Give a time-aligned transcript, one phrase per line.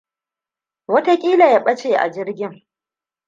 [0.87, 2.67] Wataƙila ya ɓace jirgin.